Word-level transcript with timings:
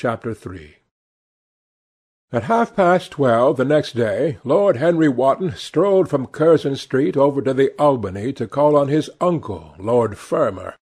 CHAPTER 0.00 0.30
III 0.30 0.76
At 2.32 2.44
half 2.44 2.74
past 2.74 3.10
twelve 3.10 3.58
the 3.58 3.66
next 3.66 3.94
day 3.94 4.38
Lord 4.44 4.78
Henry 4.78 5.10
Wotton 5.10 5.54
strolled 5.54 6.08
from 6.08 6.26
Curzon 6.26 6.76
Street 6.76 7.18
over 7.18 7.42
to 7.42 7.52
the 7.52 7.78
Albany 7.78 8.32
to 8.32 8.48
call 8.48 8.78
on 8.78 8.88
his 8.88 9.10
uncle, 9.20 9.74
Lord 9.78 10.16
Fermor, 10.16 10.74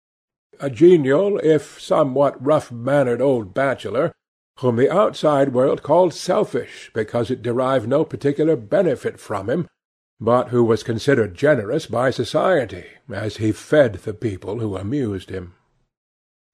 a 0.61 0.71
genial 0.71 1.39
if 1.39 1.81
somewhat 1.81 2.41
rough 2.41 2.71
mannered 2.71 3.21
old 3.21 3.55
bachelor, 3.55 4.13
whom 4.61 4.77
the 4.77 4.89
outside 4.89 5.53
world 5.53 5.83
called 5.83 6.15
selfish 6.15 6.93
because 6.95 7.29
it 7.29 7.43
derived 7.43 7.89
no 7.89 8.05
particular 8.05 8.55
benefit 8.55 9.19
from 9.19 9.51
him, 9.51 9.67
but 10.21 10.51
who 10.51 10.63
was 10.63 10.85
considered 10.85 11.35
generous 11.35 11.87
by 11.87 12.13
society, 12.13 12.85
as 13.13 13.39
he 13.39 13.51
fed 13.51 13.95
the 13.95 14.15
people 14.15 14.61
who 14.61 14.77
amused 14.77 15.31
him. 15.31 15.55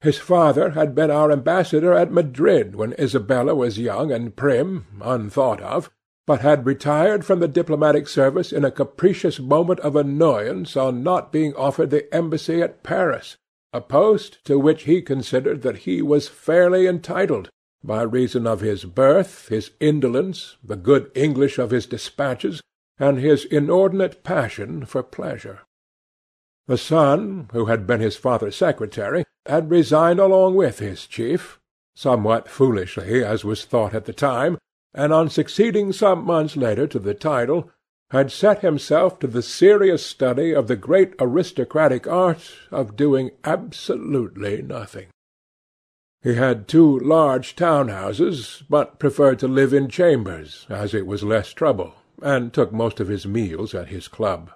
His 0.04 0.18
father 0.18 0.72
had 0.72 0.94
been 0.94 1.10
our 1.10 1.32
ambassador 1.32 1.94
at 1.94 2.12
Madrid 2.12 2.76
when 2.76 2.92
Isabella 2.98 3.54
was 3.54 3.78
young 3.78 4.12
and 4.12 4.36
Prim, 4.36 4.84
unthought 5.00 5.62
of, 5.62 5.88
but 6.26 6.42
had 6.42 6.66
retired 6.66 7.24
from 7.24 7.40
the 7.40 7.48
diplomatic 7.48 8.06
service 8.06 8.52
in 8.52 8.66
a 8.66 8.70
capricious 8.70 9.40
moment 9.40 9.80
of 9.80 9.96
annoyance 9.96 10.76
on 10.76 11.02
not 11.02 11.32
being 11.32 11.54
offered 11.54 11.88
the 11.88 12.14
embassy 12.14 12.60
at 12.60 12.82
Paris, 12.82 13.38
a 13.72 13.80
post 13.80 14.44
to 14.44 14.58
which 14.58 14.82
he 14.82 15.00
considered 15.00 15.62
that 15.62 15.78
he 15.88 16.02
was 16.02 16.28
fairly 16.28 16.86
entitled, 16.86 17.48
by 17.82 18.02
reason 18.02 18.46
of 18.46 18.60
his 18.60 18.84
birth, 18.84 19.48
his 19.48 19.70
indolence, 19.80 20.58
the 20.62 20.76
good 20.76 21.10
English 21.14 21.58
of 21.58 21.70
his 21.70 21.86
despatches, 21.86 22.60
and 22.98 23.16
his 23.16 23.46
inordinate 23.46 24.22
passion 24.22 24.84
for 24.84 25.02
pleasure. 25.02 25.60
The 26.66 26.78
son, 26.78 27.48
who 27.52 27.66
had 27.66 27.86
been 27.86 28.00
his 28.00 28.16
father's 28.16 28.56
secretary, 28.56 29.24
had 29.44 29.70
resigned 29.70 30.18
along 30.18 30.54
with 30.54 30.78
his 30.78 31.06
chief, 31.06 31.60
somewhat 31.94 32.48
foolishly 32.48 33.22
as 33.22 33.44
was 33.44 33.64
thought 33.64 33.94
at 33.94 34.06
the 34.06 34.14
time, 34.14 34.56
and 34.94 35.12
on 35.12 35.28
succeeding 35.28 35.92
some 35.92 36.24
months 36.24 36.56
later 36.56 36.86
to 36.86 36.98
the 36.98 37.12
title, 37.12 37.70
had 38.10 38.30
set 38.30 38.60
himself 38.60 39.18
to 39.18 39.26
the 39.26 39.42
serious 39.42 40.06
study 40.06 40.54
of 40.54 40.68
the 40.68 40.76
great 40.76 41.14
aristocratic 41.18 42.06
art 42.06 42.54
of 42.70 42.96
doing 42.96 43.30
absolutely 43.44 44.62
nothing. 44.62 45.06
He 46.22 46.34
had 46.34 46.66
two 46.66 46.98
large 47.00 47.56
town 47.56 47.88
houses, 47.88 48.62
but 48.70 48.98
preferred 48.98 49.38
to 49.40 49.48
live 49.48 49.74
in 49.74 49.88
chambers, 49.88 50.64
as 50.70 50.94
it 50.94 51.06
was 51.06 51.22
less 51.22 51.52
trouble, 51.52 51.94
and 52.22 52.52
took 52.52 52.72
most 52.72 53.00
of 53.00 53.08
his 53.08 53.26
meals 53.26 53.74
at 53.74 53.88
his 53.88 54.08
club. 54.08 54.50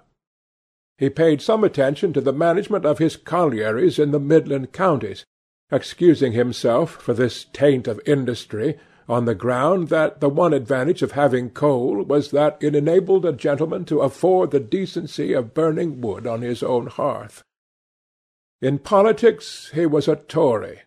He 0.99 1.09
paid 1.09 1.41
some 1.41 1.63
attention 1.63 2.11
to 2.11 2.19
the 2.19 2.33
management 2.33 2.85
of 2.85 2.97
his 2.97 3.15
collieries 3.15 3.99
in 3.99 4.11
the 4.11 4.19
Midland 4.19 4.73
counties, 4.73 5.23
excusing 5.71 6.33
himself 6.33 6.91
for 6.91 7.13
this 7.13 7.45
taint 7.53 7.87
of 7.87 8.01
industry 8.05 8.77
on 9.07 9.23
the 9.23 9.33
ground 9.33 9.87
that 9.87 10.19
the 10.19 10.27
one 10.27 10.53
advantage 10.53 11.01
of 11.01 11.13
having 11.13 11.51
coal 11.51 12.03
was 12.03 12.31
that 12.31 12.57
it 12.59 12.75
enabled 12.75 13.25
a 13.25 13.31
gentleman 13.31 13.85
to 13.85 14.01
afford 14.01 14.51
the 14.51 14.59
decency 14.59 15.31
of 15.31 15.53
burning 15.53 16.01
wood 16.01 16.27
on 16.27 16.41
his 16.41 16.61
own 16.61 16.87
hearth. 16.87 17.43
In 18.61 18.77
politics 18.77 19.71
he 19.73 19.85
was 19.85 20.09
a 20.09 20.17
Tory, 20.17 20.81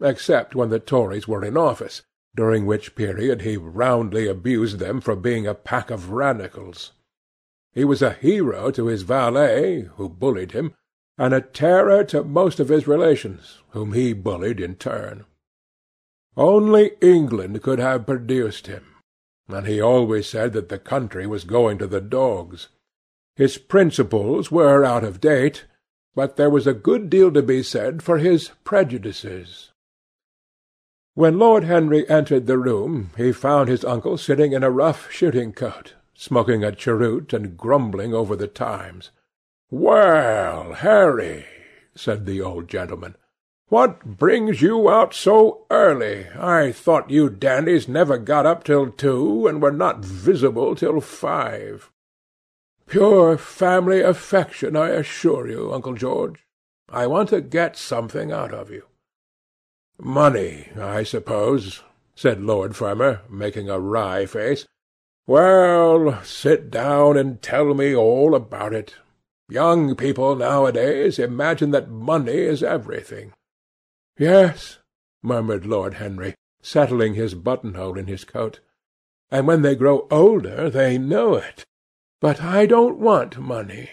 except 0.00 0.54
when 0.54 0.70
the 0.70 0.80
Tories 0.80 1.28
were 1.28 1.44
in 1.44 1.58
office, 1.58 2.00
during 2.34 2.64
which 2.64 2.94
period 2.94 3.42
he 3.42 3.58
roundly 3.58 4.28
abused 4.28 4.78
them 4.78 5.02
for 5.02 5.14
being 5.14 5.46
a 5.46 5.54
pack 5.54 5.90
of 5.90 6.10
radicals. 6.10 6.92
He 7.78 7.84
was 7.84 8.02
a 8.02 8.14
hero 8.14 8.72
to 8.72 8.86
his 8.86 9.02
valet, 9.02 9.82
who 9.94 10.08
bullied 10.08 10.50
him, 10.50 10.74
and 11.16 11.32
a 11.32 11.40
terror 11.40 12.02
to 12.06 12.24
most 12.24 12.58
of 12.58 12.70
his 12.70 12.88
relations, 12.88 13.58
whom 13.68 13.92
he 13.92 14.12
bullied 14.12 14.58
in 14.58 14.74
turn. 14.74 15.26
Only 16.36 16.96
England 17.00 17.62
could 17.62 17.78
have 17.78 18.04
produced 18.04 18.66
him, 18.66 18.84
and 19.46 19.64
he 19.64 19.80
always 19.80 20.28
said 20.28 20.54
that 20.54 20.70
the 20.70 20.80
country 20.80 21.24
was 21.24 21.44
going 21.44 21.78
to 21.78 21.86
the 21.86 22.00
dogs. 22.00 22.66
His 23.36 23.58
principles 23.58 24.50
were 24.50 24.84
out 24.84 25.04
of 25.04 25.20
date, 25.20 25.66
but 26.16 26.34
there 26.34 26.50
was 26.50 26.66
a 26.66 26.74
good 26.74 27.08
deal 27.08 27.30
to 27.30 27.42
be 27.42 27.62
said 27.62 28.02
for 28.02 28.18
his 28.18 28.50
prejudices. 28.64 29.70
When 31.14 31.38
Lord 31.38 31.62
Henry 31.62 32.10
entered 32.10 32.48
the 32.48 32.58
room, 32.58 33.10
he 33.16 33.30
found 33.30 33.68
his 33.68 33.84
uncle 33.84 34.18
sitting 34.18 34.52
in 34.52 34.64
a 34.64 34.70
rough 34.72 35.12
shooting 35.12 35.52
coat, 35.52 35.94
smoking 36.20 36.64
a 36.64 36.72
cheroot 36.72 37.32
and 37.32 37.56
grumbling 37.56 38.12
over 38.12 38.34
the 38.34 38.48
Times. 38.48 39.12
"Well, 39.70 40.72
Harry," 40.72 41.46
said 41.94 42.26
the 42.26 42.42
old 42.42 42.66
gentleman, 42.66 43.16
"what 43.68 44.04
brings 44.04 44.60
you 44.60 44.90
out 44.90 45.14
so 45.14 45.64
early? 45.70 46.26
I 46.30 46.72
thought 46.72 47.08
you 47.08 47.30
dandies 47.30 47.86
never 47.86 48.18
got 48.18 48.46
up 48.46 48.64
till 48.64 48.90
two, 48.90 49.46
and 49.46 49.62
were 49.62 49.70
not 49.70 50.04
visible 50.04 50.74
till 50.74 51.00
five." 51.00 51.92
"Pure 52.88 53.38
family 53.38 54.00
affection, 54.00 54.74
I 54.74 54.88
assure 54.88 55.46
you, 55.46 55.72
Uncle 55.72 55.94
George. 55.94 56.44
I 56.88 57.06
want 57.06 57.28
to 57.28 57.40
get 57.40 57.76
something 57.76 58.32
out 58.32 58.52
of 58.52 58.72
you." 58.72 58.86
"Money, 60.00 60.72
I 60.76 61.04
suppose," 61.04 61.84
said 62.16 62.40
Lord 62.40 62.74
Fermor, 62.74 63.20
making 63.30 63.70
a 63.70 63.78
wry 63.78 64.26
face. 64.26 64.66
Well, 65.28 66.22
sit 66.24 66.70
down 66.70 67.18
and 67.18 67.42
tell 67.42 67.74
me 67.74 67.94
all 67.94 68.34
about 68.34 68.72
it. 68.72 68.94
Young 69.46 69.94
people 69.94 70.34
nowadays 70.34 71.18
imagine 71.18 71.70
that 71.72 71.90
money 71.90 72.32
is 72.32 72.62
everything. 72.62 73.34
Yes, 74.18 74.78
murmured 75.22 75.66
Lord 75.66 75.94
Henry, 75.94 76.34
settling 76.62 77.12
his 77.12 77.34
buttonhole 77.34 77.98
in 77.98 78.06
his 78.06 78.24
coat. 78.24 78.60
And 79.30 79.46
when 79.46 79.60
they 79.60 79.74
grow 79.74 80.08
older 80.10 80.70
they 80.70 80.96
know 80.96 81.34
it. 81.34 81.66
But 82.22 82.40
I 82.40 82.64
don't 82.64 82.96
want 82.96 83.36
money. 83.36 83.90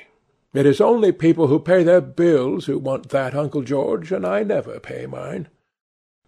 It 0.53 0.65
is 0.65 0.79
only 0.79 1.11
people 1.11 1.47
who 1.47 1.59
pay 1.59 1.83
their 1.83 1.99
bills 1.99 2.67
who 2.67 2.79
want 2.79 3.09
that, 3.09 3.35
Uncle 3.35 3.61
George, 3.61 4.13
and 4.13 4.25
I 4.25 4.43
never 4.43 4.79
pay 4.79 5.05
mine. 5.05 5.49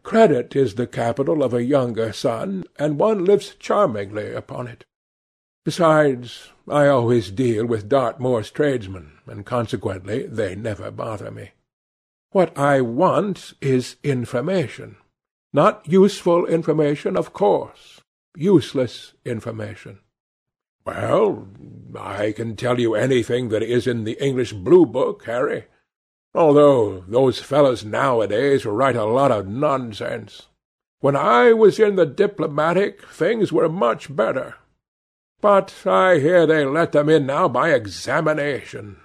Credit 0.03 0.53
is 0.53 0.75
the 0.75 0.85
capital 0.85 1.43
of 1.43 1.53
a 1.53 1.63
younger 1.63 2.11
son, 2.11 2.65
and 2.77 2.99
one 2.99 3.23
lives 3.23 3.55
charmingly 3.55 4.33
upon 4.33 4.67
it. 4.67 4.83
Besides, 5.67 6.53
I 6.69 6.87
always 6.87 7.29
deal 7.29 7.65
with 7.65 7.89
Dartmoor's 7.89 8.51
tradesmen, 8.51 9.17
and 9.25 9.45
consequently 9.45 10.25
they 10.25 10.55
never 10.55 10.89
bother 10.91 11.29
me. 11.29 11.51
What 12.29 12.57
I 12.57 12.79
want 12.79 13.53
is 13.59 13.97
information. 14.01 14.95
Not 15.51 15.85
useful 15.85 16.45
information, 16.45 17.17
of 17.17 17.33
course. 17.33 17.99
Useless 18.37 19.11
information. 19.25 19.99
Well, 20.85 21.49
I 21.99 22.31
can 22.31 22.55
tell 22.55 22.79
you 22.79 22.95
anything 22.95 23.49
that 23.49 23.61
is 23.61 23.87
in 23.87 24.05
the 24.05 24.17
English 24.23 24.53
Blue 24.53 24.85
Book, 24.85 25.25
Harry. 25.25 25.65
Although 26.33 27.03
those 27.09 27.39
fellows 27.39 27.83
nowadays 27.83 28.65
write 28.65 28.95
a 28.95 29.03
lot 29.03 29.33
of 29.33 29.49
nonsense. 29.49 30.47
When 31.01 31.17
I 31.17 31.51
was 31.51 31.77
in 31.77 31.97
the 31.97 32.05
diplomatic, 32.05 33.05
things 33.07 33.51
were 33.51 33.67
much 33.67 34.15
better. 34.15 34.55
But 35.39 35.85
I 35.85 36.19
hear 36.19 36.45
they 36.45 36.65
let 36.65 36.91
them 36.93 37.09
in 37.09 37.25
now 37.25 37.47
by 37.47 37.71
examination. 37.71 38.97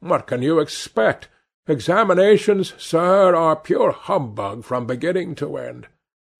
What 0.00 0.26
can 0.26 0.42
you 0.42 0.60
expect? 0.60 1.28
Examinations, 1.66 2.74
sir, 2.78 3.34
are 3.34 3.56
pure 3.56 3.92
humbug 3.92 4.64
from 4.64 4.86
beginning 4.86 5.34
to 5.36 5.56
end. 5.56 5.88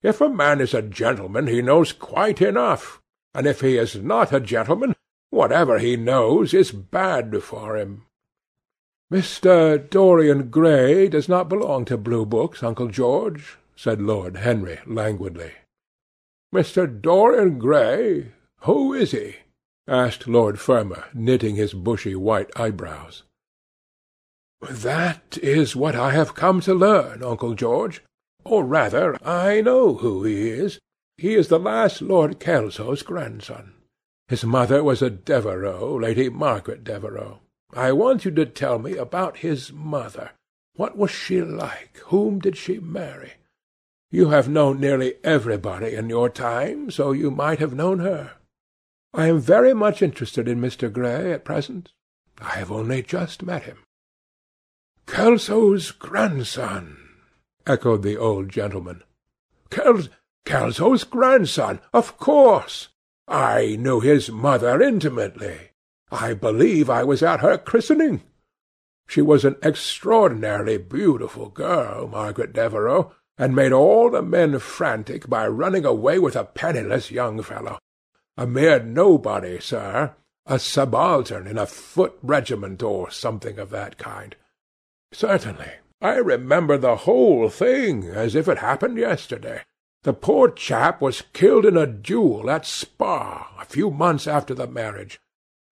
If 0.03 0.21
a 0.21 0.29
man 0.29 0.61
is 0.61 0.75
a 0.75 0.83
gentleman, 0.83 1.47
he 1.47 1.61
knows 1.61 1.93
quite 1.93 2.41
enough, 2.41 3.01
and 3.35 3.47
if 3.47 3.61
he 3.61 3.77
is 3.77 3.97
not 3.97 4.33
a 4.33 4.41
gentleman, 4.41 4.95
whatever 5.31 5.79
he 5.79 5.97
knows 5.97 6.55
is 6.55 6.71
bad 6.71 7.43
for 7.43 7.77
him. 7.77 8.05
Mr. 9.13 9.89
Dorian 9.89 10.51
Gray 10.51 11.09
does 11.09 11.29
not 11.29 11.49
belong 11.49 11.85
to 11.87 11.97
blue 11.97 12.27
books, 12.27 12.63
Uncle 12.63 12.89
George, 12.89 13.57
said 13.75 14.01
Lord 14.01 14.37
Henry 14.37 14.79
languidly. 14.87 15.53
Mr. 16.55 16.87
Dorian 17.01 17.59
Gray? 17.59 18.33
Who 18.61 18.93
is 18.93 19.13
he? 19.13 19.37
asked 19.87 20.29
Lord 20.29 20.61
Fermor, 20.61 21.05
knitting 21.15 21.57
his 21.57 21.73
bushy 21.73 22.15
white 22.15 22.51
eyebrows. 22.57 23.23
That 24.61 25.39
is 25.43 25.77
what 25.77 25.95
I 25.95 26.11
have 26.11 26.35
come 26.35 26.61
to 26.63 26.75
learn, 26.75 27.23
Uncle 27.23 27.55
George. 27.55 28.03
Or 28.45 28.65
rather, 28.65 29.17
I 29.27 29.61
know 29.61 29.95
who 29.95 30.25
he 30.25 30.51
is. 30.51 30.79
He 31.17 31.35
is 31.35 31.49
the 31.49 31.59
last 31.59 32.03
Lord 32.03 32.41
Kelso's 32.41 33.03
grandson. 33.03 33.75
His 34.29 34.45
mother 34.45 34.83
was 34.85 35.01
a 35.01 35.11
Devereux, 35.11 36.01
Lady 36.01 36.29
Margaret 36.29 36.85
Devereux. 36.85 37.39
I 37.73 37.93
want 37.93 38.25
you 38.25 38.31
to 38.33 38.47
tell 38.47 38.79
me 38.79 38.97
about 38.97 39.39
his 39.39 39.73
mother. 39.73 40.31
What 40.75 40.97
was 40.97 41.11
she 41.11 41.43
like? 41.43 41.99
Whom 42.07 42.39
did 42.39 42.57
she 42.57 42.79
marry? 42.79 43.33
You 44.11 44.31
have 44.31 44.49
known 44.49 44.81
nearly 44.81 45.15
everybody 45.23 45.95
in 45.95 46.09
your 46.09 46.31
time, 46.31 46.91
so 46.91 47.13
you 47.13 47.31
might 47.31 47.59
have 47.59 47.75
known 47.75 47.99
her. 47.99 48.33
I 49.15 49.29
am 49.29 49.41
very 49.41 49.75
much 49.75 50.03
interested 50.03 50.47
in 50.49 50.61
Mr. 50.61 50.93
Gray 50.93 51.33
at 51.33 51.45
present. 51.45 51.93
I 52.41 52.57
have 52.57 52.71
only 52.71 53.03
just 53.03 53.43
met 53.43 53.65
him. 53.65 53.79
Kelso's 55.07 55.91
grandson, 55.91 56.99
echoed 57.67 58.03
the 58.03 58.17
old 58.17 58.51
gentleman. 58.51 59.03
Kels 59.71 60.09
Kelso's 60.45 61.05
grandson, 61.05 61.81
of 61.93 62.17
course. 62.19 62.89
I 63.27 63.77
knew 63.79 64.01
his 64.01 64.31
mother 64.31 64.81
intimately. 64.81 65.71
I 66.11 66.35
believe 66.35 66.89
I 66.89 67.05
was 67.05 67.23
at 67.23 67.41
her 67.41 67.59
christening. 67.59 68.23
She 69.07 69.23
was 69.23 69.45
an 69.45 69.57
extraordinarily 69.63 70.79
beautiful 70.79 71.49
girl, 71.49 72.09
Margaret 72.09 72.53
Devereux, 72.53 73.11
and 73.37 73.55
made 73.55 73.73
all 73.73 74.11
the 74.11 74.23
men 74.23 74.59
frantic 74.59 75.29
by 75.29 75.47
running 75.47 75.85
away 75.85 76.19
with 76.19 76.37
a 76.37 76.45
penniless 76.45 77.11
young 77.11 77.43
fellow. 77.43 77.79
A 78.39 78.47
mere 78.47 78.79
nobody, 78.79 79.59
sir, 79.59 80.15
a 80.47 80.61
subaltern 80.61 81.49
in 81.49 81.59
a 81.59 81.67
foot 81.67 82.17
regiment 82.23 82.85
or 82.85 83.11
something 83.11 83.59
of 83.59 83.71
that 83.71 83.99
kind. 83.99 84.37
Certainly, 85.13 85.73
I 86.01 86.19
remember 86.19 86.79
the 86.79 86.99
whole 86.99 87.49
thing 87.49 88.05
as 88.05 88.37
if 88.37 88.47
it 88.47 88.59
happened 88.59 88.97
yesterday. 88.97 89.63
The 90.05 90.13
poor 90.13 90.53
chap 90.53 91.01
was 91.01 91.25
killed 91.33 91.67
in 91.67 91.77
a 91.77 91.85
duel 91.85 92.49
at 92.49 92.65
Spa 92.65 93.53
a 93.61 93.65
few 93.65 93.91
months 93.91 94.29
after 94.29 94.55
the 94.55 94.69
marriage. 94.69 95.19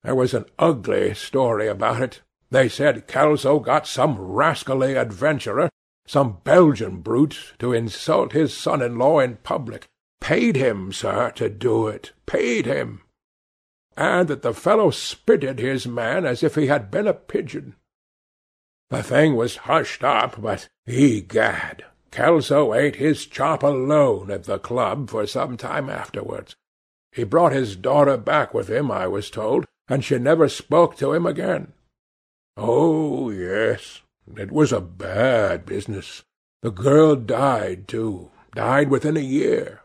There 0.03 0.17
was 0.17 0.35
an 0.35 0.47
ugly 0.59 1.15
story 1.15 1.69
about 1.69 2.03
it. 2.03 2.23
They 2.51 2.69
said 2.69 3.07
Kelso 3.07 3.61
got 3.61 3.87
some 3.87 4.19
rascally 4.19 4.97
adventurer, 4.97 5.71
some 6.05 6.39
Belgian 6.43 6.97
brute, 6.97 7.55
to 7.61 7.73
insult 7.73 8.33
his 8.33 8.57
son-in-law 8.57 9.21
in 9.21 9.37
public. 9.37 9.87
Paid 10.21 10.57
him, 10.57 10.93
sir, 10.93 11.31
to 11.33 11.49
do 11.49 11.89
it. 11.89 12.13
Paid 12.27 12.67
him. 12.67 13.03
And 13.97 14.29
that 14.29 14.43
the 14.43 14.55
fellow 14.55 14.91
spitted 14.91 15.59
his 15.59 15.87
man 15.87 16.27
as 16.27 16.43
if 16.43 16.55
he 16.55 16.67
had 16.67 16.91
been 16.91 17.07
a 17.07 17.15
pigeon. 17.15 17.77
The 18.91 19.03
thing 19.03 19.37
was 19.37 19.57
hushed 19.57 20.05
up, 20.05 20.41
but, 20.41 20.69
egad, 20.87 21.85
Kelso 22.11 22.73
ate 22.73 22.97
his 22.97 23.27
chop 23.27 23.63
alone 23.63 24.31
at 24.31 24.45
the 24.45 24.59
club 24.59 25.11
for 25.11 25.27
some 25.27 25.57
time 25.57 25.91
afterwards. 25.91 26.55
He 27.13 27.25
brought 27.25 27.53
his 27.53 27.77
daughter 27.77 28.17
back 28.17 28.55
with 28.55 28.69
him, 28.69 28.91
I 28.91 29.07
was 29.07 29.31
told, 29.31 29.65
and 29.89 30.05
she 30.05 30.19
never 30.19 30.49
spoke 30.49 30.97
to 30.97 31.13
him 31.13 31.27
again. 31.27 31.73
Oh, 32.57 33.31
yes, 33.31 34.03
it 34.37 34.51
was 34.51 34.73
a 34.73 34.81
bad 34.81 35.67
business. 35.67 36.23
The 36.63 36.71
girl 36.71 37.17
died, 37.17 37.89
too, 37.89 38.31
died 38.55 38.89
within 38.89 39.17
a 39.17 39.21
year. 39.21 39.81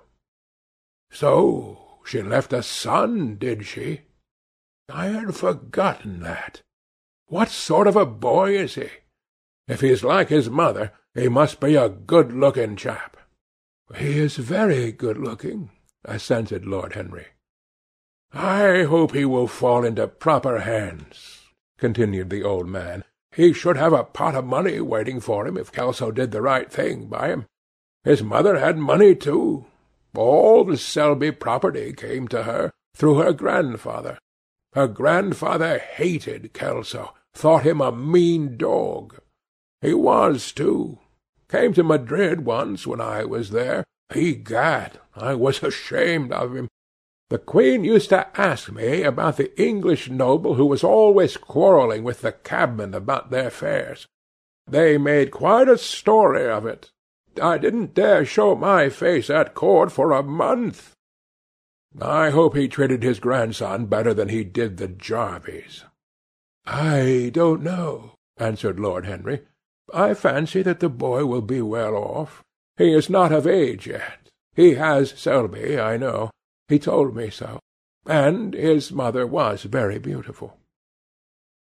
So 1.12 2.00
she 2.06 2.22
left 2.22 2.54
a 2.54 2.64
son, 2.64 3.36
did 3.36 3.66
she? 3.66 4.02
I 4.90 5.08
had 5.08 5.36
forgotten 5.36 6.22
that. 6.22 6.62
What 7.28 7.50
sort 7.50 7.88
of 7.88 7.96
a 7.96 8.06
boy 8.06 8.58
is 8.58 8.76
he? 8.76 8.90
If 9.68 9.82
he's 9.82 10.04
like 10.04 10.30
his 10.30 10.50
mother, 10.50 10.92
he 11.14 11.30
must 11.30 11.60
be 11.60 11.76
a 11.76 11.90
good-looking 11.90 12.76
chap. 12.76 13.18
He 13.96 14.20
is 14.20 14.38
very 14.38 14.92
good-looking, 14.92 15.70
assented 16.06 16.66
Lord 16.66 16.94
Henry. 16.94 17.28
I 18.34 18.84
hope 18.84 19.14
he 19.14 19.26
will 19.26 19.48
fall 19.48 19.84
into 19.84 20.08
proper 20.08 20.60
hands, 20.60 21.42
continued 21.78 22.30
the 22.30 22.44
old 22.44 22.68
man. 22.68 23.04
He 23.34 23.54
should 23.54 23.78
have 23.78 23.94
a 23.94 24.04
pot 24.04 24.36
of 24.36 24.46
money 24.46 24.80
waiting 24.80 25.20
for 25.20 25.46
him 25.46 25.58
if 25.58 25.72
Kelso 25.72 26.12
did 26.12 26.32
the 26.32 26.42
right 26.42 26.72
thing 26.72 27.08
by 27.08 27.28
him. 27.30 27.46
His 28.04 28.24
mother 28.24 28.60
had 28.60 28.78
money 28.78 29.16
too. 29.16 29.68
All 30.16 30.64
the 30.64 30.78
Selby 30.78 31.32
property 31.32 31.94
came 31.94 32.28
to 32.30 32.44
her 32.44 32.72
through 32.96 33.20
her 33.20 33.34
grandfather. 33.34 34.18
Her 34.74 34.88
grandfather 34.88 35.80
hated 35.80 36.54
Kelso, 36.54 37.14
thought 37.34 37.64
him 37.64 37.82
a 37.82 37.92
mean 37.92 38.58
dog. 38.58 39.20
He 39.82 39.94
was, 39.94 40.52
too. 40.52 41.00
Came 41.50 41.74
to 41.74 41.84
Madrid 41.84 42.46
once 42.46 42.86
when 42.88 43.02
I 43.02 43.26
was 43.26 43.50
there. 43.50 43.84
Egad, 44.14 45.00
I 45.16 45.36
was 45.36 45.64
ashamed 45.64 46.32
of 46.32 46.56
him. 46.56 46.68
The 47.30 47.38
Queen 47.38 47.84
used 47.86 48.10
to 48.10 48.28
ask 48.40 48.72
me 48.72 49.04
about 49.04 49.38
the 49.38 49.62
English 49.62 50.10
noble 50.10 50.56
who 50.56 50.66
was 50.66 50.84
always 50.84 51.38
quarrelling 51.38 52.04
with 52.04 52.22
the 52.22 52.34
cabmen 52.34 52.94
about 52.94 53.32
their 53.32 53.50
fares. 53.50 54.06
They 54.68 54.98
made 54.98 55.32
quite 55.32 55.70
a 55.70 55.78
story 55.78 56.50
of 56.50 56.66
it. 56.66 56.92
I 57.42 57.58
didn't 57.58 57.94
dare 57.94 58.26
show 58.26 58.56
my 58.56 58.90
face 58.90 59.30
at 59.30 59.54
court 59.54 59.92
for 59.92 60.12
a 60.12 60.24
month. 60.24 60.94
I 62.00 62.30
hope 62.30 62.56
he 62.56 62.68
treated 62.68 63.04
his 63.04 63.20
grandson 63.20 63.86
better 63.86 64.14
than 64.14 64.30
he 64.30 64.44
did 64.44 64.78
the 64.78 64.88
Jarveys. 64.88 65.84
I 66.66 67.32
don't 67.34 67.64
know, 67.64 68.16
answered 68.38 68.80
Lord 68.80 69.06
Henry. 69.06 69.42
I 69.94 70.14
fancy 70.14 70.62
that 70.62 70.80
the 70.80 70.90
boy 70.90 71.26
will 71.26 71.42
be 71.42 71.62
well 71.62 71.96
off. 71.96 72.44
He 72.78 72.94
is 72.94 73.10
not 73.10 73.32
of 73.32 73.46
age 73.46 73.88
yet. 73.88 74.30
He 74.56 74.76
has 74.76 75.12
Selby, 75.12 75.80
I 75.80 75.98
know. 75.98 76.32
He 76.68 76.80
told 76.80 77.16
me 77.16 77.30
so. 77.30 77.60
And 78.06 78.54
his 78.54 78.92
mother 78.92 79.28
was 79.28 79.64
very 79.64 80.00
beautiful. 80.00 80.58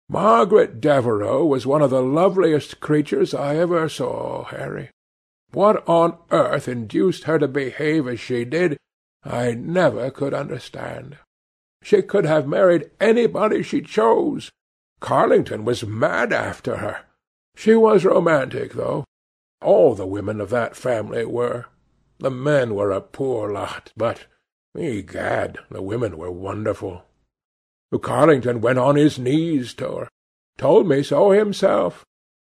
Margaret 0.09 0.79
Devereux 0.79 1.45
was 1.45 1.65
one 1.65 1.81
of 1.81 1.89
the 1.89 2.01
loveliest 2.01 2.79
creatures 2.79 3.33
I 3.33 3.57
ever 3.57 3.89
saw, 3.89 4.45
Harry. 4.45 4.89
What 5.51 5.87
on 5.87 6.17
earth 6.31 6.67
induced 6.67 7.23
her 7.23 7.39
to 7.39 7.47
behave 7.47 8.07
as 8.07 8.19
she 8.19 8.45
did, 8.45 8.77
I 9.23 9.53
never 9.53 10.11
could 10.11 10.33
understand. 10.33 11.17
She 11.81 12.01
could 12.01 12.25
have 12.25 12.47
married 12.47 12.89
anybody 12.99 13.63
she 13.63 13.81
chose. 13.81 14.51
Carlington 14.99 15.63
was 15.63 15.85
mad 15.85 16.33
after 16.33 16.77
her. 16.77 17.05
She 17.55 17.75
was 17.75 18.05
romantic, 18.05 18.73
though. 18.73 19.05
All 19.61 19.95
the 19.95 20.05
women 20.05 20.41
of 20.41 20.49
that 20.49 20.75
family 20.75 21.25
were. 21.25 21.65
The 22.19 22.31
men 22.31 22.75
were 22.75 22.91
a 22.91 23.01
poor 23.01 23.51
lot, 23.51 23.93
but, 23.95 24.25
egad, 24.75 25.59
the 25.69 25.81
women 25.81 26.17
were 26.17 26.31
wonderful. 26.31 27.03
Carlington 28.01 28.59
went 28.59 28.79
on 28.79 28.95
his 28.95 29.17
knees 29.17 29.73
to 29.75 29.95
her. 29.95 30.09
Told 30.57 30.87
me 30.87 31.03
so 31.03 31.31
himself. 31.31 32.03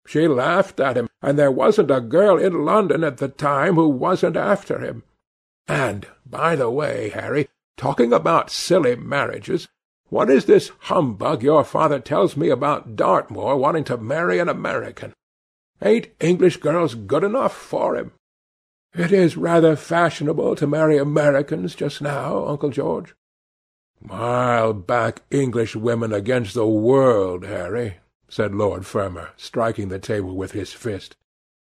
She 0.07 0.29
laughed 0.29 0.79
at 0.81 0.97
him, 0.97 1.09
and 1.21 1.39
there 1.39 1.51
wasn't 1.51 1.91
a 1.91 2.01
girl 2.01 2.39
in 2.39 2.65
London 2.65 3.03
at 3.03 3.19
the 3.19 3.29
time 3.29 3.75
who 3.75 3.89
wasn't 3.89 4.37
after 4.37 4.79
him. 4.79 5.03
And, 5.67 6.07
by 6.25 6.55
the 6.55 6.71
way, 6.71 7.11
Harry, 7.11 7.49
talking 7.77 8.13
about 8.13 8.51
silly 8.51 8.95
marriages, 8.95 9.69
what 10.09 10.31
is 10.31 10.45
this 10.45 10.71
humbug 10.83 11.43
your 11.43 11.65
father 11.65 11.99
tells 11.99 12.37
me 12.37 12.49
about 12.49 12.95
Dartmoor 12.95 13.57
wanting 13.57 13.85
to 13.85 13.97
marry 13.97 14.39
an 14.39 14.49
American? 14.49 15.13
Ain't 15.83 16.09
English 16.21 16.59
girls 16.59 16.95
good 16.95 17.25
enough 17.25 17.55
for 17.55 17.97
him? 17.97 18.13
It 18.95 19.13
is 19.13 19.37
rather 19.37 19.75
fashionable 19.75 20.55
to 20.57 20.67
marry 20.67 20.97
Americans 20.97 21.75
just 21.75 22.01
now, 22.01 22.47
Uncle 22.47 22.71
George. 22.71 23.15
I'll 24.09 24.73
back 24.73 25.23
English 25.31 25.75
women 25.75 26.13
against 26.13 26.55
the 26.55 26.67
world, 26.67 27.45
Harry, 27.45 27.97
said 28.29 28.55
Lord 28.55 28.87
Fermor, 28.87 29.31
striking 29.37 29.89
the 29.89 29.99
table 29.99 30.35
with 30.35 30.53
his 30.53 30.73
fist. 30.73 31.15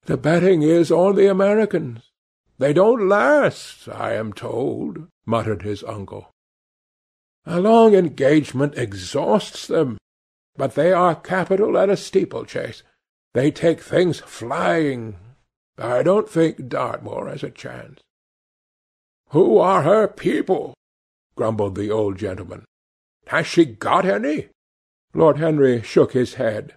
The 0.03 0.17
betting 0.17 0.61
is 0.61 0.91
on 0.91 1.15
the 1.15 1.27
Americans. 1.27 2.09
They 2.57 2.73
don't 2.73 3.07
last, 3.07 3.87
I 3.87 4.13
am 4.13 4.33
told, 4.33 5.07
muttered 5.25 5.61
his 5.61 5.83
uncle. 5.83 6.31
A 7.45 7.59
long 7.59 7.93
engagement 7.93 8.77
exhausts 8.77 9.67
them, 9.67 9.97
but 10.57 10.75
they 10.75 10.91
are 10.91 11.15
capital 11.15 11.77
at 11.77 11.89
a 11.89 11.97
steeplechase. 11.97 12.83
They 13.33 13.51
take 13.51 13.81
things 13.81 14.19
flying. 14.19 15.15
I 15.77 16.03
don't 16.03 16.29
think 16.29 16.67
Dartmoor 16.67 17.29
has 17.29 17.43
a 17.43 17.49
chance. 17.49 17.99
Who 19.29 19.57
are 19.57 19.83
her 19.83 20.07
people? 20.07 20.73
grumbled 21.35 21.75
the 21.75 21.91
old 21.91 22.17
gentleman. 22.17 22.65
Has 23.27 23.47
she 23.47 23.63
got 23.63 24.05
any? 24.05 24.49
Lord 25.13 25.37
Henry 25.37 25.81
shook 25.81 26.13
his 26.13 26.35
head. 26.35 26.75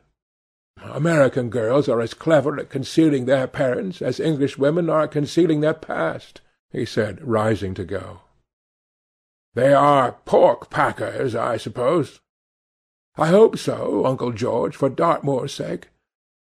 American 0.83 1.51
girls 1.51 1.89
are 1.89 2.01
as 2.01 2.15
clever 2.15 2.59
at 2.59 2.71
concealing 2.71 3.27
their 3.27 3.47
parents 3.47 4.03
as 4.03 4.19
English 4.19 4.59
women 4.59 4.91
are 4.91 5.03
at 5.03 5.13
concealing 5.13 5.61
their 5.61 5.75
past, 5.75 6.41
he 6.71 6.85
said, 6.85 7.23
rising 7.27 7.75
to 7.75 7.85
go. 7.85 8.21
They 9.55 9.75
are 9.75 10.13
pork 10.25 10.71
packers, 10.71 11.35
I 11.35 11.57
suppose. 11.57 12.21
I 13.17 13.29
hope 13.29 13.59
so, 13.59 14.07
Uncle 14.07 14.33
George, 14.33 14.75
for 14.75 14.89
Dartmoor's 14.89 15.53
sake. 15.53 15.89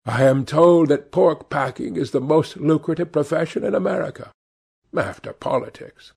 I 0.06 0.24
am 0.24 0.46
told 0.46 0.88
that 0.88 1.12
pork 1.12 1.50
packing 1.50 1.98
is 1.98 2.12
the 2.12 2.22
most 2.22 2.58
lucrative 2.58 3.12
profession 3.12 3.64
in 3.64 3.76
America, 3.76 4.32
after 4.98 5.34
politics. 5.34 6.14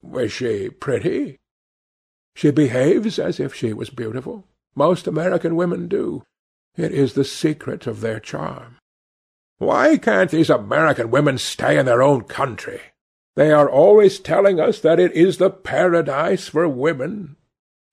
Was 0.00 0.32
she 0.32 0.70
pretty? 0.70 1.36
She 2.36 2.50
behaves 2.50 3.18
as 3.18 3.40
if 3.40 3.54
she 3.54 3.72
was 3.72 3.88
beautiful. 3.88 4.44
Most 4.74 5.06
American 5.06 5.56
women 5.56 5.88
do. 5.88 6.22
It 6.76 6.92
is 6.92 7.14
the 7.14 7.24
secret 7.24 7.86
of 7.86 8.02
their 8.02 8.20
charm. 8.20 8.76
Why 9.56 9.96
can't 9.96 10.30
these 10.30 10.50
American 10.50 11.10
women 11.10 11.38
stay 11.38 11.78
in 11.78 11.86
their 11.86 12.02
own 12.02 12.24
country? 12.24 12.82
They 13.36 13.52
are 13.52 13.70
always 13.70 14.20
telling 14.20 14.60
us 14.60 14.80
that 14.80 15.00
it 15.00 15.12
is 15.12 15.38
the 15.38 15.48
paradise 15.48 16.46
for 16.46 16.68
women. 16.68 17.36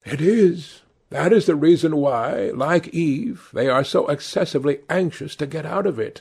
It 0.04 0.20
is. 0.20 0.82
That 1.08 1.32
is 1.32 1.46
the 1.46 1.56
reason 1.56 1.96
why, 1.96 2.50
like 2.54 2.88
Eve, 2.88 3.48
they 3.54 3.70
are 3.70 3.82
so 3.82 4.08
excessively 4.08 4.80
anxious 4.90 5.34
to 5.36 5.46
get 5.46 5.64
out 5.64 5.86
of 5.86 5.98
it, 5.98 6.20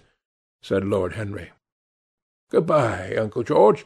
said 0.62 0.86
Lord 0.86 1.14
Henry. 1.14 1.52
Good-bye, 2.52 3.16
Uncle 3.18 3.44
George. 3.44 3.86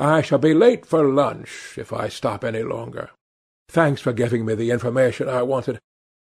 I 0.00 0.22
shall 0.22 0.38
be 0.38 0.54
late 0.54 0.86
for 0.86 1.04
lunch 1.04 1.76
if 1.76 1.92
I 1.92 2.08
stop 2.08 2.44
any 2.44 2.62
longer. 2.62 3.10
Thanks 3.68 4.00
for 4.00 4.12
giving 4.12 4.44
me 4.44 4.54
the 4.54 4.70
information 4.70 5.28
I 5.28 5.42
wanted. 5.42 5.80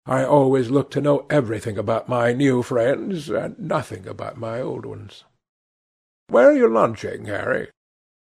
I 0.06 0.24
always 0.24 0.70
look 0.70 0.90
to 0.92 1.00
know 1.00 1.26
everything 1.30 1.76
about 1.78 2.08
my 2.08 2.32
new 2.32 2.62
friends, 2.62 3.28
and 3.28 3.58
nothing 3.58 4.06
about 4.06 4.38
my 4.38 4.60
old 4.60 4.86
ones. 4.86 5.24
Where 6.28 6.50
are 6.50 6.56
you 6.56 6.68
lunching, 6.68 7.26
Harry? 7.26 7.68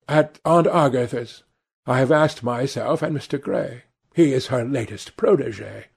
At 0.07 0.39
Aunt 0.43 0.67
Agatha's. 0.67 1.43
I 1.85 1.99
have 1.99 2.11
asked 2.11 2.43
myself 2.43 3.01
and 3.01 3.15
Mr. 3.15 3.39
Gray. 3.39 3.83
He 4.13 4.33
is 4.33 4.47
her 4.47 4.65
latest 4.65 5.15
protege. 5.17 5.87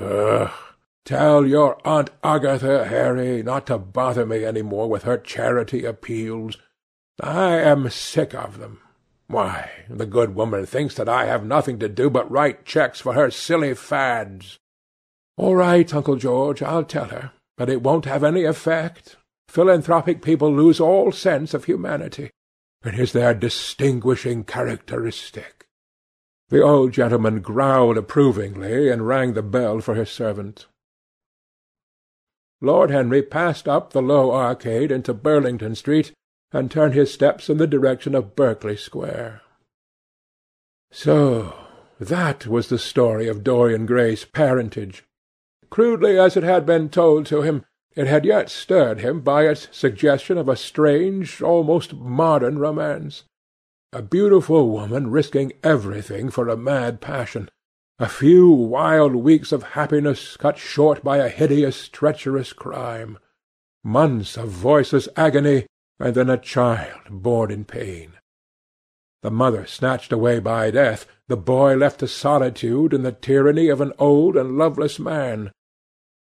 Ugh! 0.00 0.50
Tell 1.04 1.44
your 1.44 1.78
Aunt 1.86 2.10
Agatha, 2.22 2.84
Harry, 2.84 3.42
not 3.42 3.66
to 3.66 3.78
bother 3.78 4.24
me 4.24 4.44
any 4.44 4.62
more 4.62 4.88
with 4.88 5.02
her 5.02 5.18
charity 5.18 5.84
appeals. 5.84 6.58
I 7.20 7.56
am 7.56 7.90
sick 7.90 8.34
of 8.34 8.58
them. 8.58 8.81
Why, 9.32 9.70
the 9.88 10.04
good 10.04 10.34
woman 10.34 10.66
thinks 10.66 10.94
that 10.96 11.08
I 11.08 11.24
have 11.24 11.42
nothing 11.42 11.78
to 11.78 11.88
do 11.88 12.10
but 12.10 12.30
write 12.30 12.66
cheques 12.66 13.00
for 13.00 13.14
her 13.14 13.30
silly 13.30 13.72
fads. 13.72 14.58
All 15.38 15.56
right, 15.56 15.92
Uncle 15.94 16.16
George, 16.16 16.62
I'll 16.62 16.84
tell 16.84 17.06
her, 17.06 17.32
but 17.56 17.70
it 17.70 17.80
won't 17.80 18.04
have 18.04 18.22
any 18.22 18.44
effect. 18.44 19.16
Philanthropic 19.48 20.20
people 20.20 20.52
lose 20.52 20.80
all 20.80 21.12
sense 21.12 21.54
of 21.54 21.64
humanity. 21.64 22.28
It 22.84 22.98
is 22.98 23.14
their 23.14 23.32
distinguishing 23.32 24.44
characteristic. 24.44 25.64
The 26.50 26.60
old 26.60 26.92
gentleman 26.92 27.40
growled 27.40 27.96
approvingly 27.96 28.90
and 28.90 29.08
rang 29.08 29.32
the 29.32 29.42
bell 29.42 29.80
for 29.80 29.94
his 29.94 30.10
servant. 30.10 30.66
Lord 32.60 32.90
Henry 32.90 33.22
passed 33.22 33.66
up 33.66 33.94
the 33.94 34.02
low 34.02 34.30
arcade 34.32 34.92
into 34.92 35.14
Burlington 35.14 35.74
Street, 35.74 36.12
and 36.52 36.70
turned 36.70 36.94
his 36.94 37.12
steps 37.12 37.48
in 37.48 37.56
the 37.56 37.66
direction 37.66 38.14
of 38.14 38.36
Berkeley 38.36 38.76
Square. 38.76 39.42
So 40.90 41.54
that 41.98 42.46
was 42.46 42.68
the 42.68 42.78
story 42.78 43.28
of 43.28 43.44
Dorian 43.44 43.86
Gray's 43.86 44.24
parentage. 44.24 45.04
Crudely 45.70 46.18
as 46.18 46.36
it 46.36 46.42
had 46.42 46.66
been 46.66 46.90
told 46.90 47.26
to 47.26 47.42
him, 47.42 47.64
it 47.94 48.06
had 48.06 48.24
yet 48.24 48.50
stirred 48.50 49.00
him 49.00 49.20
by 49.20 49.46
its 49.46 49.68
suggestion 49.70 50.38
of 50.38 50.48
a 50.48 50.56
strange, 50.56 51.40
almost 51.42 51.94
modern 51.94 52.58
romance. 52.58 53.24
A 53.92 54.02
beautiful 54.02 54.70
woman 54.70 55.10
risking 55.10 55.52
everything 55.62 56.30
for 56.30 56.48
a 56.48 56.56
mad 56.56 57.00
passion, 57.00 57.50
a 57.98 58.08
few 58.08 58.50
wild 58.50 59.14
weeks 59.14 59.52
of 59.52 59.62
happiness 59.62 60.36
cut 60.36 60.58
short 60.58 61.04
by 61.04 61.18
a 61.18 61.28
hideous, 61.28 61.88
treacherous 61.88 62.52
crime. 62.52 63.18
Months 63.84 64.36
of 64.36 64.48
voiceless 64.48 65.08
agony, 65.16 65.66
and 66.02 66.16
then 66.16 66.28
a 66.28 66.36
child 66.36 67.00
born 67.08 67.50
in 67.52 67.64
pain. 67.64 68.14
The 69.22 69.30
mother 69.30 69.66
snatched 69.66 70.12
away 70.12 70.40
by 70.40 70.72
death, 70.72 71.06
the 71.28 71.36
boy 71.36 71.76
left 71.76 72.00
to 72.00 72.08
solitude 72.08 72.92
and 72.92 73.04
the 73.04 73.12
tyranny 73.12 73.68
of 73.68 73.80
an 73.80 73.92
old 73.98 74.36
and 74.36 74.58
loveless 74.58 74.98
man. 74.98 75.52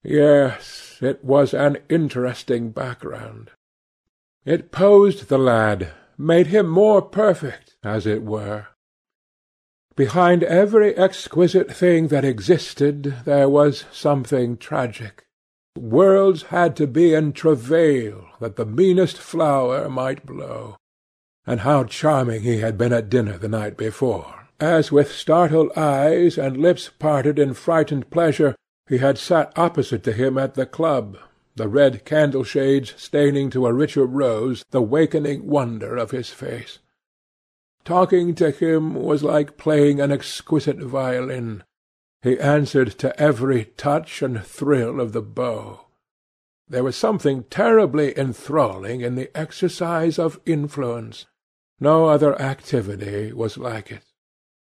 Yes, 0.04 0.98
it 1.02 1.24
was 1.24 1.52
an 1.52 1.78
interesting 1.88 2.70
background. 2.70 3.50
It 4.44 4.70
posed 4.70 5.28
the 5.28 5.38
lad, 5.38 5.90
made 6.16 6.46
him 6.48 6.68
more 6.68 7.02
perfect, 7.02 7.74
as 7.82 8.06
it 8.06 8.22
were. 8.22 8.68
Behind 9.96 10.44
every 10.44 10.96
exquisite 10.96 11.74
thing 11.74 12.08
that 12.08 12.24
existed 12.24 13.14
there 13.24 13.48
was 13.48 13.86
something 13.90 14.56
tragic. 14.56 15.24
Worlds 15.76 16.44
had 16.44 16.76
to 16.76 16.86
be 16.86 17.14
in 17.14 17.32
travail 17.32 18.26
that 18.40 18.56
the 18.56 18.64
meanest 18.64 19.18
flower 19.18 19.88
might 19.88 20.24
blow. 20.24 20.76
And 21.46 21.60
how 21.60 21.84
charming 21.84 22.42
he 22.42 22.58
had 22.58 22.78
been 22.78 22.92
at 22.92 23.10
dinner 23.10 23.36
the 23.36 23.48
night 23.48 23.76
before, 23.76 24.48
as 24.60 24.92
with 24.92 25.12
startled 25.12 25.76
eyes 25.76 26.38
and 26.38 26.56
lips 26.56 26.90
parted 26.98 27.38
in 27.38 27.54
frightened 27.54 28.08
pleasure 28.10 28.54
he 28.88 28.98
had 28.98 29.18
sat 29.18 29.52
opposite 29.56 30.04
to 30.04 30.12
him 30.12 30.38
at 30.38 30.54
the 30.54 30.66
club, 30.66 31.18
the 31.56 31.68
red 31.68 32.04
candle-shades 32.04 32.94
staining 32.96 33.50
to 33.50 33.66
a 33.66 33.72
richer 33.72 34.06
rose 34.06 34.64
the 34.70 34.82
wakening 34.82 35.46
wonder 35.46 35.96
of 35.96 36.10
his 36.10 36.30
face. 36.30 36.78
Talking 37.84 38.34
to 38.36 38.50
him 38.50 38.94
was 38.94 39.22
like 39.22 39.56
playing 39.56 40.00
an 40.00 40.10
exquisite 40.10 40.78
violin. 40.78 41.62
He 42.24 42.40
answered 42.40 42.92
to 43.00 43.20
every 43.20 43.66
touch 43.76 44.22
and 44.22 44.42
thrill 44.42 44.98
of 44.98 45.12
the 45.12 45.20
bow. 45.20 45.88
There 46.66 46.82
was 46.82 46.96
something 46.96 47.44
terribly 47.50 48.18
enthralling 48.18 49.02
in 49.02 49.14
the 49.14 49.30
exercise 49.36 50.18
of 50.18 50.40
influence. 50.46 51.26
No 51.78 52.06
other 52.06 52.40
activity 52.40 53.30
was 53.34 53.58
like 53.58 53.92
it. 53.92 54.04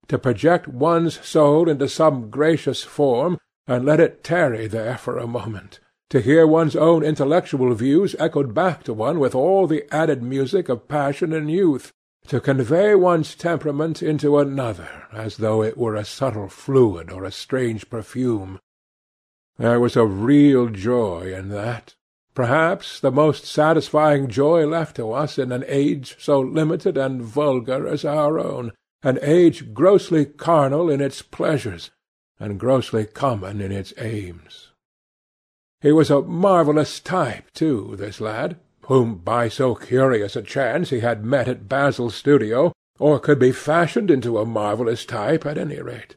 To 0.09 0.19
project 0.19 0.69
one's 0.69 1.23
soul 1.23 1.69
into 1.69 1.87
some 1.87 2.31
gracious 2.31 2.83
form, 2.83 3.37
and 3.67 3.85
let 3.85 4.01
it 4.01 4.25
tarry 4.25 4.67
there 4.67 4.97
for 4.97 5.19
a 5.19 5.27
moment, 5.27 5.81
to 6.09 6.23
hear 6.23 6.47
one's 6.47 6.75
own 6.75 7.03
intellectual 7.03 7.75
views 7.75 8.17
echoed 8.19 8.55
back 8.55 8.85
to 8.85 8.95
one 8.95 9.21
with 9.21 9.35
all 9.35 9.67
the 9.67 9.85
added 9.95 10.23
music 10.23 10.71
of 10.71 10.89
passion 10.89 11.35
and 11.35 11.51
youth, 11.51 11.93
to 12.27 12.41
convey 12.41 12.95
one's 12.95 13.35
temperament 13.35 14.03
into 14.03 14.39
another 14.39 15.07
as 15.13 15.39
though 15.39 15.63
it 15.63 15.77
were 15.77 15.97
a 15.97 16.05
subtle 16.05 16.49
fluid 16.49 17.11
or 17.11 17.25
a 17.25 17.33
strange 17.33 17.91
perfume. 17.91 18.59
There 19.59 19.81
was 19.81 19.97
a 19.97 20.07
real 20.07 20.69
joy 20.69 21.35
in 21.35 21.49
that, 21.51 21.95
perhaps 22.35 23.01
the 23.01 23.11
most 23.11 23.45
satisfying 23.45 24.29
joy 24.29 24.67
left 24.67 24.97
to 24.97 25.13
us 25.13 25.39
in 25.39 25.53
an 25.53 25.65
age 25.67 26.17
so 26.19 26.41
limited 26.41 26.97
and 26.97 27.21
vulgar 27.21 27.87
as 27.87 28.05
our 28.05 28.39
own, 28.39 28.73
an 29.03 29.19
age 29.23 29.75
grossly 29.75 30.25
carnal 30.25 30.89
in 30.89 31.01
its 31.01 31.23
pleasures, 31.23 31.91
and 32.39 32.61
grossly 32.61 33.05
common 33.05 33.61
in 33.61 33.73
its 33.73 33.93
aims. 33.99 34.69
He 35.81 35.93
was 35.93 36.11
a 36.11 36.23
marvellous 36.23 37.01
type, 37.01 37.51
too, 37.53 37.97
this 37.99 38.21
lad 38.21 38.57
whom 38.91 39.15
by 39.15 39.49
so 39.49 39.73
curious 39.73 40.35
a 40.35 40.43
chance 40.43 40.91
he 40.91 40.99
had 40.99 41.25
met 41.25 41.47
at 41.47 41.69
Basil's 41.69 42.13
studio, 42.13 42.73
or 42.99 43.21
could 43.21 43.39
be 43.39 43.53
fashioned 43.53 44.11
into 44.11 44.37
a 44.37 44.45
marvellous 44.45 45.05
type 45.05 45.47
at 45.47 45.57
any 45.57 45.81
rate. 45.81 46.17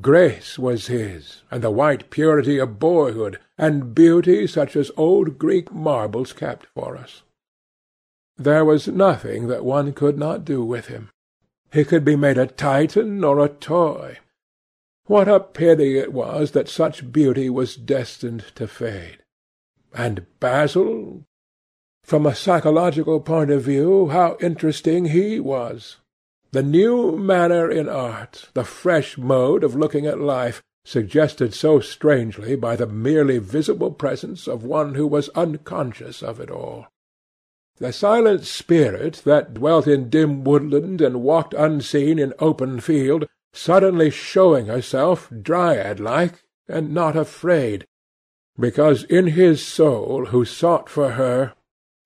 Grace 0.00 0.56
was 0.56 0.86
his, 0.86 1.42
and 1.50 1.64
the 1.64 1.70
white 1.72 2.08
purity 2.08 2.58
of 2.58 2.78
boyhood, 2.78 3.40
and 3.58 3.92
beauty 3.92 4.46
such 4.46 4.76
as 4.76 4.92
old 4.96 5.36
Greek 5.36 5.72
marbles 5.72 6.32
kept 6.32 6.64
for 6.66 6.96
us. 6.96 7.22
There 8.38 8.64
was 8.64 8.86
nothing 8.86 9.48
that 9.48 9.64
one 9.64 9.92
could 9.92 10.16
not 10.16 10.44
do 10.44 10.64
with 10.64 10.86
him. 10.86 11.10
He 11.72 11.84
could 11.84 12.04
be 12.04 12.14
made 12.14 12.38
a 12.38 12.46
Titan 12.46 13.24
or 13.24 13.40
a 13.40 13.48
toy. 13.48 14.18
What 15.06 15.26
a 15.26 15.40
pity 15.40 15.98
it 15.98 16.12
was 16.12 16.52
that 16.52 16.68
such 16.68 17.10
beauty 17.10 17.50
was 17.50 17.74
destined 17.74 18.44
to 18.54 18.68
fade. 18.68 19.24
And 19.92 20.24
Basil, 20.38 21.24
from 22.02 22.26
a 22.26 22.34
psychological 22.34 23.20
point 23.20 23.50
of 23.50 23.62
view, 23.62 24.08
how 24.08 24.36
interesting 24.40 25.06
he 25.06 25.38
was! 25.38 25.98
The 26.52 26.62
new 26.62 27.16
manner 27.16 27.70
in 27.70 27.88
art, 27.88 28.48
the 28.54 28.64
fresh 28.64 29.16
mode 29.16 29.62
of 29.62 29.76
looking 29.76 30.06
at 30.06 30.18
life, 30.18 30.62
suggested 30.84 31.54
so 31.54 31.78
strangely 31.78 32.56
by 32.56 32.74
the 32.74 32.86
merely 32.86 33.38
visible 33.38 33.92
presence 33.92 34.48
of 34.48 34.64
one 34.64 34.94
who 34.94 35.06
was 35.06 35.28
unconscious 35.30 36.22
of 36.22 36.40
it 36.40 36.50
all. 36.50 36.86
The 37.76 37.92
silent 37.92 38.44
spirit 38.44 39.22
that 39.24 39.54
dwelt 39.54 39.86
in 39.86 40.10
dim 40.10 40.42
woodland 40.42 41.00
and 41.00 41.22
walked 41.22 41.54
unseen 41.54 42.18
in 42.18 42.34
open 42.38 42.80
field, 42.80 43.26
suddenly 43.52 44.10
showing 44.10 44.66
herself, 44.66 45.30
dryad-like, 45.30 46.42
and 46.68 46.92
not 46.92 47.16
afraid, 47.16 47.86
because 48.58 49.04
in 49.04 49.28
his 49.28 49.64
soul 49.64 50.26
who 50.26 50.44
sought 50.44 50.88
for 50.88 51.12
her 51.12 51.54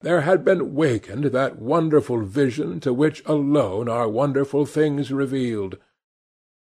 there 0.05 0.21
had 0.21 0.45
been 0.45 0.75
wakened 0.75 1.25
that 1.25 1.59
wonderful 1.59 2.23
vision 2.23 2.79
to 2.81 2.93
which 2.93 3.23
alone 3.27 3.89
are 3.89 4.09
wonderful 4.09 4.65
things 4.65 5.11
revealed, 5.11 5.77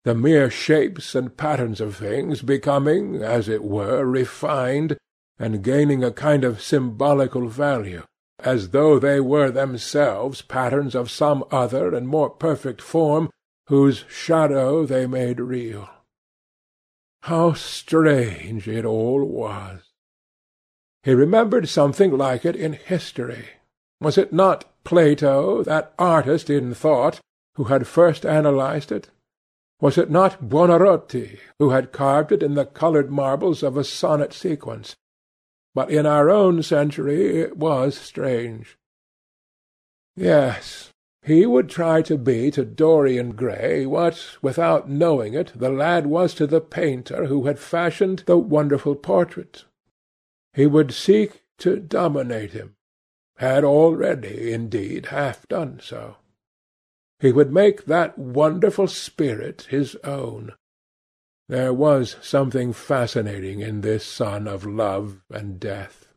the 0.03 0.15
mere 0.15 0.49
shapes 0.49 1.13
and 1.13 1.37
patterns 1.37 1.79
of 1.79 1.95
things 1.95 2.41
becoming, 2.41 3.21
as 3.21 3.47
it 3.47 3.63
were, 3.63 4.03
refined, 4.03 4.97
and 5.37 5.63
gaining 5.63 6.03
a 6.03 6.11
kind 6.11 6.43
of 6.43 6.61
symbolical 6.61 7.47
value, 7.47 8.03
as 8.39 8.69
though 8.69 8.97
they 8.97 9.19
were 9.19 9.51
themselves 9.51 10.41
patterns 10.41 10.95
of 10.95 11.11
some 11.11 11.43
other 11.51 11.93
and 11.93 12.07
more 12.07 12.31
perfect 12.31 12.81
form, 12.81 13.29
whose 13.67 14.03
shadow 14.09 14.85
they 14.85 15.05
made 15.05 15.39
real. 15.39 15.87
How 17.21 17.53
strange 17.53 18.67
it 18.67 18.85
all 18.85 19.23
was! 19.23 19.90
He 21.03 21.13
remembered 21.13 21.67
something 21.67 22.15
like 22.15 22.45
it 22.45 22.55
in 22.55 22.73
history. 22.73 23.45
Was 23.99 24.17
it 24.17 24.31
not 24.31 24.65
Plato, 24.83 25.63
that 25.63 25.93
artist 25.97 26.49
in 26.49 26.73
thought, 26.73 27.19
who 27.55 27.65
had 27.65 27.87
first 27.87 28.25
analyzed 28.25 28.91
it? 28.91 29.09
Was 29.79 29.97
it 29.97 30.11
not 30.11 30.47
Buonarroti, 30.47 31.39
who 31.57 31.71
had 31.71 31.91
carved 31.91 32.31
it 32.31 32.43
in 32.43 32.53
the 32.53 32.65
coloured 32.65 33.09
marbles 33.09 33.63
of 33.63 33.77
a 33.77 33.83
sonnet 33.83 34.31
sequence? 34.31 34.95
But 35.73 35.89
in 35.89 36.05
our 36.05 36.29
own 36.29 36.61
century 36.61 37.39
it 37.39 37.57
was 37.57 37.97
strange. 37.97 38.77
Yes, 40.15 40.91
He 41.23 41.45
would 41.45 41.69
try 41.69 42.01
to 42.03 42.17
be 42.17 42.49
to 42.51 42.65
Dorian 42.65 43.33
Gray 43.33 43.85
what, 43.85 44.37
without 44.41 44.89
knowing 44.89 45.35
it, 45.35 45.51
the 45.55 45.69
lad 45.69 46.07
was 46.07 46.33
to 46.35 46.47
the 46.47 46.61
painter 46.61 47.27
who 47.27 47.45
had 47.45 47.59
fashioned 47.59 48.23
the 48.25 48.37
wonderful 48.37 48.95
portrait. 48.95 49.65
He 50.53 50.67
would 50.67 50.93
seek 50.93 51.43
to 51.59 51.77
dominate 51.77 52.51
him; 52.51 52.75
had 53.37 53.63
already, 53.63 54.51
indeed, 54.51 55.07
half 55.07 55.47
done 55.47 55.79
so. 55.81 56.17
He 57.19 57.31
would 57.31 57.53
make 57.53 57.85
that 57.85 58.17
wonderful 58.17 58.87
spirit 58.87 59.67
his 59.69 59.95
own. 60.03 60.53
There 61.47 61.73
was 61.73 62.17
something 62.21 62.73
fascinating 62.73 63.61
in 63.61 63.81
this 63.81 64.05
son 64.05 64.47
of 64.47 64.65
love 64.65 65.21
and 65.29 65.59
death. 65.59 66.10